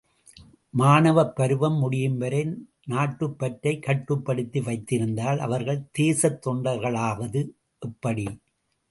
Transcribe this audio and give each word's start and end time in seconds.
மாணவப் 0.77 1.35
பருவம் 1.35 1.75
முடியும்வரை 1.81 2.55
நாட்டுப்பற்றைக் 2.87 3.83
கட்டுப்படுத்தி 3.83 4.61
வைத்திருந்தால், 4.61 5.39
அவர்கள் 5.39 5.83
தேசத் 5.99 6.39
தொண்டர்களாவது 6.45 7.49
எப்படி? 7.79 8.25